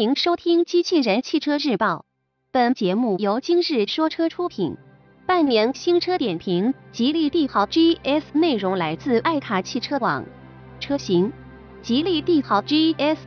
[0.00, 1.96] 迎收听《机器人汽车日报》，
[2.50, 4.78] 本节目由今日说车出品。
[5.26, 10.24] 半年新车点评：吉利帝豪 GS，内容来自爱卡汽车网。
[10.80, 11.30] 车型：
[11.82, 13.18] 吉利帝豪 GS，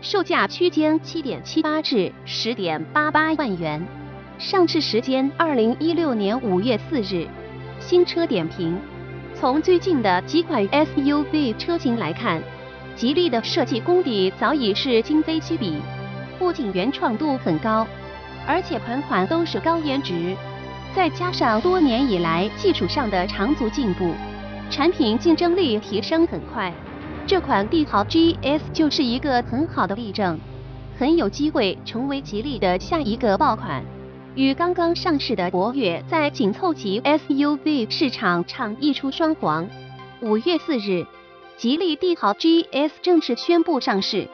[0.00, 3.86] 售价区间七点七八至十点八八万元，
[4.36, 7.28] 上市时间二零一六年五月四日。
[7.78, 8.76] 新车点评：
[9.32, 12.42] 从最近的几款 SUV 车型来看。
[12.96, 15.76] 吉利的设计功底早已是今非昔比，
[16.38, 17.86] 不仅原创度很高，
[18.46, 20.36] 而且款款都是高颜值，
[20.94, 24.12] 再加上多年以来技术上的长足进步，
[24.70, 26.72] 产品竞争力提升很快。
[27.26, 30.38] 这款帝豪 GS 就是一个很好的例证，
[30.98, 33.84] 很有机会成为吉利的下一个爆款。
[34.34, 39.66] 与刚刚上市的博越在紧凑级 SUV 市场唱一出双簧。
[40.20, 41.06] 五月四日。
[41.56, 44.28] 吉利帝豪 GS 正式宣布上市。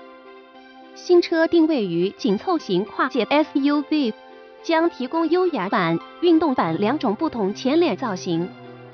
[0.94, 4.12] 新车定位于紧凑型跨界 SUV，
[4.62, 8.48] 将提供优雅版、运动版两种不同前脸造型，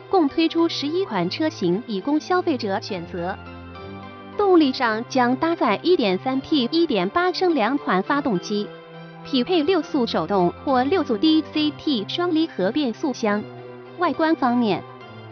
[0.08, 3.36] 共推出十一款车型以供消费者选择。
[4.36, 8.66] 动力上将搭载 1.3T、1.8升两款发动机，
[9.24, 13.42] 匹配六速手动或六速 DCT 双离合变速箱。
[13.98, 14.82] 外观方面。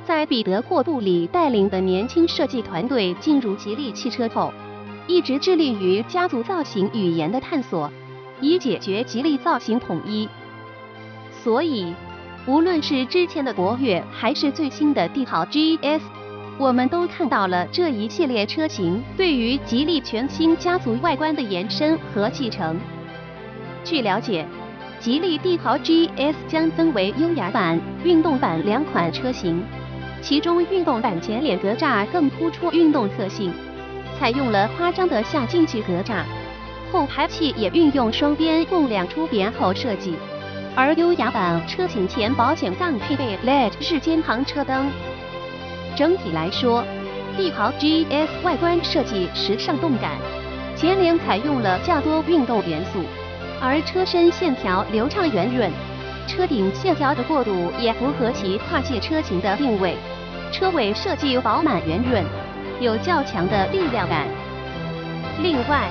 [0.05, 4.53] 在彼得·霍布里带领的年轻设计团队进入吉利汽车后，
[5.07, 7.91] 一直致力于家族造型语言的探索，
[8.41, 10.29] 以解决吉利造型统一。
[11.31, 11.95] 所以，
[12.47, 16.01] 无论是之前的博越，还是最新的帝豪 GS，
[16.59, 22.77] 我们都看到了这一系列车型对于吉利全新家族外观的延伸和继承。
[23.85, 24.45] 据了解，
[24.99, 29.63] 吉利帝豪 GS 将分为优雅版、运动版两款车型。
[30.23, 33.53] 其中运动版前脸格栅更突出运动特性，
[34.19, 36.23] 采用了夸张的下进气格栅，
[36.91, 40.15] 后排气也运用双边共两出扁口设计。
[40.75, 44.91] 而优雅版车型前保险杠配备 LED 日间行车灯。
[45.95, 46.85] 整体来说，
[47.37, 50.13] 帝豪 GS 外观设计时尚动感，
[50.77, 53.01] 前脸采用了较多运动元素，
[53.61, 55.71] 而车身线条流畅圆润，
[56.27, 59.97] 车顶线条的过渡也符合其跨界车型的定位。
[60.53, 62.23] 车尾设计饱满圆润，
[62.81, 64.27] 有较强的力量感。
[65.43, 65.89] 另外，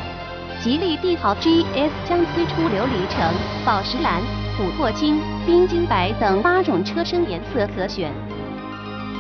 [0.62, 3.34] 吉利帝豪 GS 将推出琉璃橙、
[3.66, 4.22] 宝石蓝、
[4.58, 8.12] 琥珀金、冰晶白等八种车身颜色可选。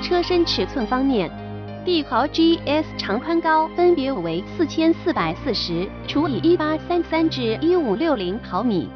[0.01, 1.29] 车身尺寸方面，
[1.83, 8.89] 帝豪 GS 长宽高分别为四千四百四十除以一八三三至一五六零毫米，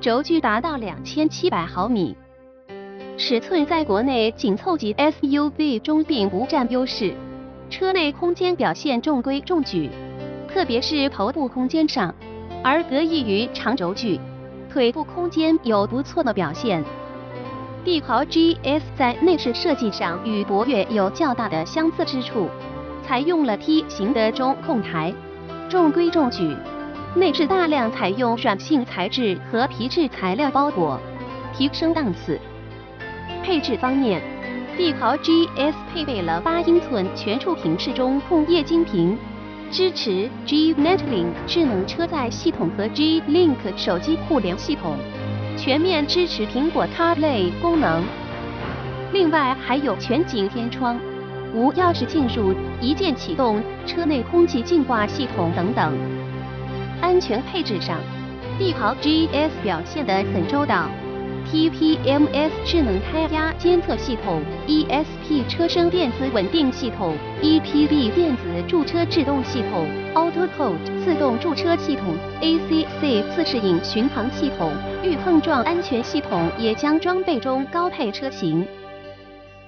[0.00, 2.16] 轴距达到两千七百毫米。
[3.16, 7.14] 尺寸在国内紧凑级 SUV 中并不占优势，
[7.76, 9.90] 车内空间表现中规中矩，
[10.48, 12.14] 特别是头部空间上，
[12.62, 14.20] 而得益于长轴距，
[14.72, 16.84] 腿部空间有不错的表现。
[17.84, 22.48] 帝豪 GS 在内饰设计上与博越有较大的相似之处，
[23.04, 25.12] 采用了梯形的中控台，
[25.68, 26.56] 中规中矩。
[27.16, 31.00] 内饰大量采用软性材质和皮质材料包裹，
[31.52, 32.38] 提升档次。
[33.42, 34.22] 配置方面，
[34.76, 39.16] 帝豪 GS 配备了八英寸全触屏式中控液晶屏，
[39.70, 44.96] 支持 G Netlink 智能车载系统和 G Link 手机互联系统，
[45.56, 48.02] 全面支持苹果 CarPlay 功能。
[49.12, 50.98] 另外还有全景天窗、
[51.54, 55.92] 无钥匙进入、一键启动、车内空气净化系统等等。
[57.00, 57.96] 安全配置上，
[58.58, 60.88] 帝豪 GS 表现得很周到。
[61.50, 74.72] TPMS 智能胎压监测系统、ESP 车身电子稳定系统、EPB 电子驻车制动系统、Auto Hold 自动驻车系统、ACC 自适应巡航系统、
[75.02, 78.66] 预碰撞安全系统也将装备中高配车型。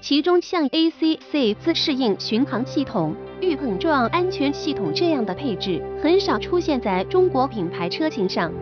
[0.00, 8.53] 其中像 ACC 自适应巡航系统、预碰撞安全系统这样的配置很少出现在中国品牌车型上。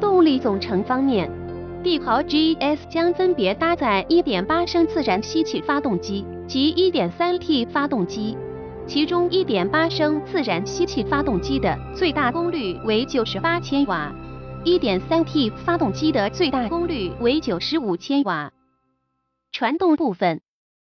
[0.00, 1.41] 动力总成方面。
[1.82, 8.36] 帝豪 GS 将分别搭载1.8升自然吸气发动机及 1.3T 发动机，
[8.86, 14.14] 其中1.8升自然吸气发动机的最大功率为98千瓦
[14.64, 18.52] ，1.3T 发动机的最大功率为95千瓦。
[19.50, 20.40] 传动部分，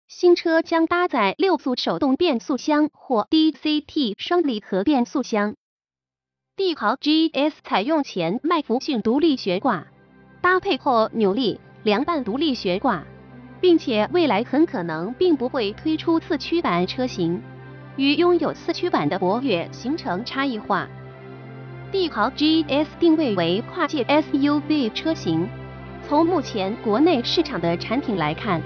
[0.10, 5.56] 新车将搭载六速手动变速箱或 DCT 双离合变速箱。
[6.58, 9.88] 帝豪 GS 采用前麦弗逊独立悬挂。
[10.42, 13.04] 搭配后扭力凉拌独立悬挂，
[13.60, 17.42] 并且未来很可能并不会推出四驱版车型，
[17.98, 20.88] 与拥有四驱版的博越形成差异化。
[21.92, 25.48] 帝豪 GS 定位为跨界 SUV 车型。
[26.08, 28.62] 从目前国内市场的产品来看，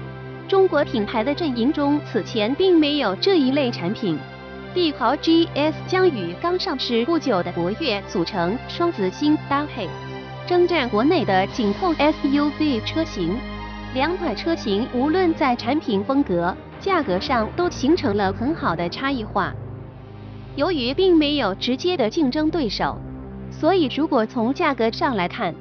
[0.46, 4.18] 中国品牌的阵营中此前并没有这一类产品。
[4.72, 9.88] 帝豪 GS 将与刚上市不久的博越组成双子星搭配，
[10.46, 13.36] 征战国内的紧凑 SUV 车型。
[13.94, 19.54] 两款车型无论在产品风格、价格上都形成了很好的差异化。
[20.56, 22.98] 由于并没有直接的竞争对手，
[23.50, 25.54] 所以如果从价格上来看，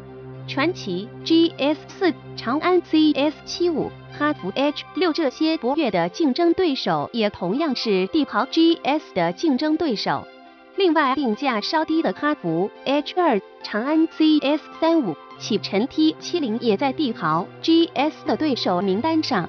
[0.48, 3.90] 传祺 GS 四、长安 CS 七五。
[4.16, 10.28] 哈弗 H 六这些博越的竞争对手，也同样是帝豪 GS 的竞争对手。
[10.76, 19.48] 另外，定价稍低的哈弗 H 二、长安 CS 三五、启辰 T 七零也在帝豪 GS 的对手名单上。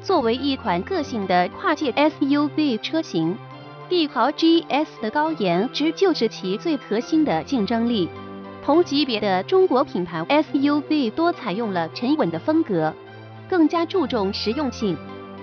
[0.00, 3.36] 作为一款个性的跨界 SUV 车型，
[3.88, 8.08] 帝豪 GS 的高颜值就是其最核心的竞争力。
[8.64, 12.92] 同级别的中国品牌 SUV 多采用了沉稳的风格。
[13.46, 14.96] 更加注重实用性，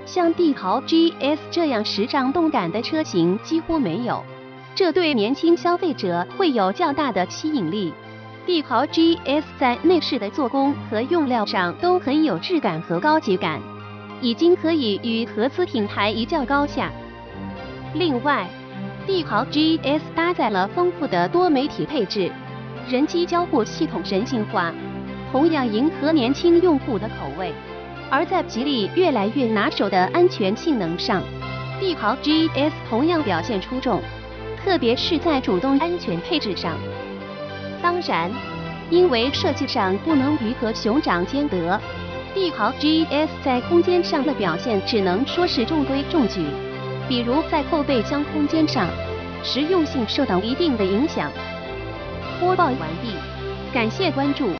[0.07, 4.23] 像帝豪 GS 这样时尚动感的车型几乎没有，
[4.73, 7.93] 这对年轻消费者会有较大的吸引力。
[8.45, 13.61] 帝豪 GS 在内饰的做工和用料上都很有质感和高级感，
[14.19, 16.91] 已经可以与合资品牌一较高下。
[17.93, 18.47] 另外，
[19.05, 22.31] 帝豪 GS 搭载了丰富的多媒体配置，
[22.89, 24.73] 人机交互系统人性化，
[25.31, 27.53] 同样迎合年轻用户的口味。
[28.09, 31.21] 而在吉利越来越拿手的安全性能上，
[31.79, 34.01] 帝豪 GS 同样表现出众，
[34.63, 36.77] 特别是在主动安全配置上。
[37.81, 38.31] 当然，
[38.89, 41.79] 因为设计上不能鱼和熊掌兼得，
[42.33, 46.45] 帝豪 GS 在空间上的表现只能说是中规中矩。
[47.09, 48.87] 比如在后备箱空间上，
[49.43, 51.29] 实用性受到一定的影响。
[52.39, 53.13] 播报完毕，
[53.73, 54.49] 感谢关注。